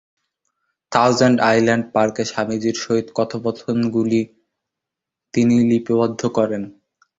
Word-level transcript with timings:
Thousand 0.91 1.37
island 1.49 1.85
পার্কে 1.93 2.23
স্বামীজীর 2.25 2.75
সহিত 2.75 3.07
কথোপকথনগুলি 3.17 4.21
তিনি 5.33 5.55
লিপিবদ্ধ 5.69 6.21
করেন। 6.37 6.63